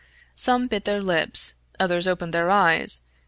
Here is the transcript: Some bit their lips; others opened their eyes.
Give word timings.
Some 0.35 0.65
bit 0.67 0.85
their 0.85 0.99
lips; 0.99 1.53
others 1.79 2.07
opened 2.07 2.33
their 2.33 2.49
eyes. 2.49 3.01